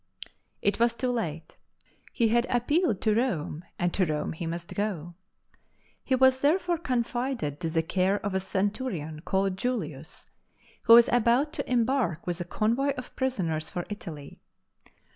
[0.63, 1.57] It was too late.
[2.11, 5.13] He had appealed to Rome, and to Rome he must go.
[6.03, 10.27] He was therefore confided to the care of a centurion called Julius,
[10.85, 14.39] who was about to embark with a convoy of prisoners for Italy.